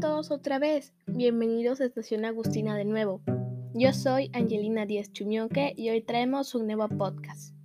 todos 0.00 0.30
otra 0.30 0.60
vez. 0.60 0.94
Bienvenidos 1.04 1.80
a 1.80 1.84
Estación 1.84 2.24
Agustina 2.24 2.76
de 2.76 2.84
nuevo. 2.84 3.22
Yo 3.74 3.92
soy 3.92 4.30
Angelina 4.32 4.86
Díaz 4.86 5.12
Chumioque 5.12 5.74
y 5.76 5.90
hoy 5.90 6.00
traemos 6.00 6.54
un 6.54 6.66
nuevo 6.66 6.88
podcast. 6.88 7.56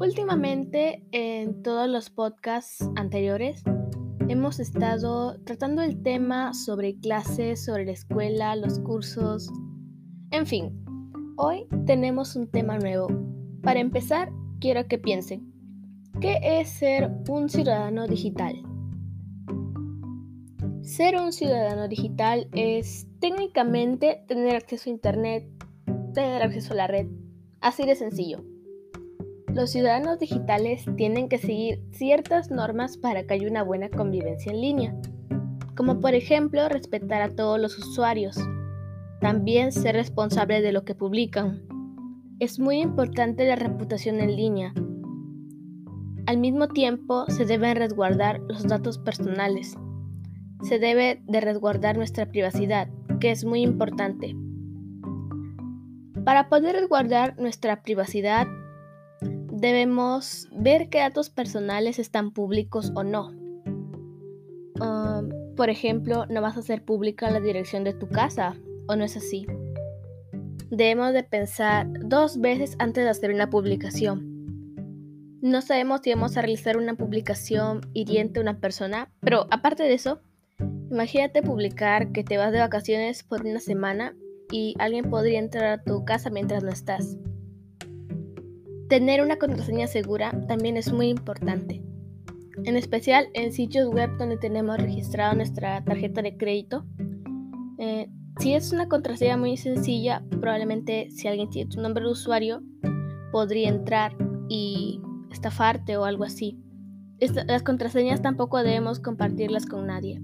Últimamente, 0.00 1.06
en 1.12 1.62
todos 1.62 1.88
los 1.88 2.10
podcasts 2.10 2.84
anteriores, 2.96 3.62
hemos 4.28 4.58
estado 4.58 5.40
tratando 5.44 5.82
el 5.82 6.02
tema 6.02 6.54
sobre 6.54 6.98
clases, 6.98 7.64
sobre 7.64 7.86
la 7.86 7.92
escuela, 7.92 8.56
los 8.56 8.80
cursos, 8.80 9.48
en 10.32 10.44
fin. 10.44 10.84
Hoy 11.36 11.68
tenemos 11.86 12.34
un 12.34 12.50
tema 12.50 12.78
nuevo. 12.78 13.06
Para 13.62 13.78
empezar, 13.78 14.32
quiero 14.58 14.88
que 14.88 14.98
piensen, 14.98 15.52
¿qué 16.20 16.40
es 16.42 16.68
ser 16.68 17.12
un 17.28 17.48
ciudadano 17.48 18.08
digital? 18.08 18.71
Ser 20.96 21.18
un 21.18 21.32
ciudadano 21.32 21.88
digital 21.88 22.48
es 22.52 23.06
técnicamente 23.18 24.26
tener 24.28 24.56
acceso 24.56 24.90
a 24.90 24.92
Internet, 24.92 25.48
tener 26.12 26.42
acceso 26.42 26.74
a 26.74 26.76
la 26.76 26.86
red, 26.86 27.06
así 27.62 27.86
de 27.86 27.94
sencillo. 27.94 28.44
Los 29.54 29.70
ciudadanos 29.70 30.18
digitales 30.18 30.84
tienen 30.98 31.30
que 31.30 31.38
seguir 31.38 31.82
ciertas 31.92 32.50
normas 32.50 32.98
para 32.98 33.26
que 33.26 33.32
haya 33.32 33.48
una 33.48 33.62
buena 33.62 33.88
convivencia 33.88 34.52
en 34.52 34.60
línea, 34.60 34.94
como 35.78 35.98
por 35.98 36.12
ejemplo 36.12 36.68
respetar 36.68 37.22
a 37.22 37.34
todos 37.34 37.58
los 37.58 37.78
usuarios, 37.78 38.36
también 39.22 39.72
ser 39.72 39.94
responsable 39.94 40.60
de 40.60 40.72
lo 40.72 40.84
que 40.84 40.94
publican. 40.94 41.62
Es 42.38 42.58
muy 42.58 42.80
importante 42.80 43.48
la 43.48 43.56
reputación 43.56 44.20
en 44.20 44.36
línea. 44.36 44.74
Al 46.26 46.36
mismo 46.36 46.68
tiempo, 46.68 47.24
se 47.28 47.46
deben 47.46 47.76
resguardar 47.76 48.40
los 48.40 48.64
datos 48.64 48.98
personales 48.98 49.74
se 50.62 50.78
debe 50.78 51.22
de 51.26 51.40
resguardar 51.40 51.96
nuestra 51.96 52.26
privacidad, 52.26 52.88
que 53.20 53.30
es 53.30 53.44
muy 53.44 53.62
importante. 53.62 54.36
Para 56.24 56.48
poder 56.48 56.76
resguardar 56.76 57.38
nuestra 57.38 57.82
privacidad, 57.82 58.46
debemos 59.20 60.48
ver 60.52 60.88
qué 60.88 60.98
datos 60.98 61.30
personales 61.30 61.98
están 61.98 62.32
públicos 62.32 62.92
o 62.94 63.02
no. 63.02 63.30
Um, 64.80 65.28
por 65.56 65.68
ejemplo, 65.70 66.26
no 66.26 66.40
vas 66.40 66.56
a 66.56 66.60
hacer 66.60 66.84
pública 66.84 67.30
la 67.30 67.40
dirección 67.40 67.84
de 67.84 67.92
tu 67.92 68.08
casa, 68.08 68.56
o 68.88 68.96
no 68.96 69.04
es 69.04 69.16
así. 69.16 69.46
Debemos 70.70 71.12
de 71.12 71.22
pensar 71.22 71.86
dos 72.00 72.40
veces 72.40 72.76
antes 72.78 73.04
de 73.04 73.10
hacer 73.10 73.32
una 73.32 73.50
publicación. 73.50 74.32
No 75.42 75.60
sabemos 75.60 76.00
si 76.02 76.10
vamos 76.14 76.36
a 76.36 76.42
realizar 76.42 76.76
una 76.76 76.94
publicación 76.94 77.80
hiriente 77.92 78.38
a 78.38 78.42
una 78.42 78.58
persona, 78.58 79.10
pero 79.20 79.48
aparte 79.50 79.82
de 79.82 79.94
eso, 79.94 80.22
Imagínate 80.92 81.42
publicar 81.42 82.12
que 82.12 82.22
te 82.22 82.36
vas 82.36 82.52
de 82.52 82.58
vacaciones 82.58 83.22
por 83.22 83.46
una 83.46 83.60
semana 83.60 84.14
y 84.50 84.74
alguien 84.78 85.08
podría 85.08 85.38
entrar 85.38 85.64
a 85.64 85.82
tu 85.82 86.04
casa 86.04 86.28
mientras 86.28 86.62
no 86.62 86.68
estás. 86.68 87.16
Tener 88.90 89.22
una 89.22 89.38
contraseña 89.38 89.86
segura 89.86 90.32
también 90.48 90.76
es 90.76 90.92
muy 90.92 91.08
importante, 91.08 91.82
en 92.64 92.76
especial 92.76 93.28
en 93.32 93.54
sitios 93.54 93.88
web 93.88 94.10
donde 94.18 94.36
tenemos 94.36 94.76
registrado 94.76 95.34
nuestra 95.34 95.82
tarjeta 95.82 96.20
de 96.20 96.36
crédito. 96.36 96.84
Eh, 97.78 98.10
si 98.38 98.52
es 98.52 98.70
una 98.70 98.86
contraseña 98.86 99.38
muy 99.38 99.56
sencilla, 99.56 100.22
probablemente 100.28 101.08
si 101.10 101.26
alguien 101.26 101.48
tiene 101.48 101.70
tu 101.70 101.80
nombre 101.80 102.04
de 102.04 102.10
usuario, 102.10 102.62
podría 103.30 103.70
entrar 103.70 104.14
y 104.50 105.00
estafarte 105.30 105.96
o 105.96 106.04
algo 106.04 106.24
así. 106.24 106.58
las 107.46 107.62
contraseñas 107.62 108.20
tampoco 108.20 108.62
debemos 108.62 109.00
compartirlas 109.00 109.64
con 109.64 109.86
nadie. 109.86 110.20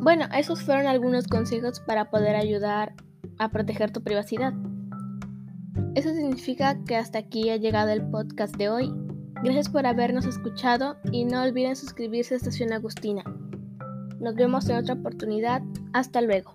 Bueno, 0.00 0.26
esos 0.34 0.62
fueron 0.62 0.86
algunos 0.86 1.26
consejos 1.26 1.80
para 1.80 2.10
poder 2.10 2.34
ayudar 2.34 2.94
a 3.38 3.50
proteger 3.50 3.90
tu 3.90 4.02
privacidad. 4.02 4.54
Eso 5.94 6.14
significa 6.14 6.82
que 6.84 6.96
hasta 6.96 7.18
aquí 7.18 7.50
ha 7.50 7.56
llegado 7.56 7.90
el 7.90 8.02
podcast 8.10 8.56
de 8.56 8.70
hoy. 8.70 8.90
Gracias 9.42 9.68
por 9.68 9.86
habernos 9.86 10.24
escuchado 10.24 10.96
y 11.12 11.26
no 11.26 11.42
olviden 11.42 11.76
suscribirse 11.76 12.32
a 12.32 12.38
Estación 12.38 12.72
Agustina. 12.72 13.24
Nos 14.20 14.34
vemos 14.36 14.68
en 14.70 14.76
otra 14.76 14.94
oportunidad. 14.94 15.62
Hasta 15.92 16.22
luego. 16.22 16.54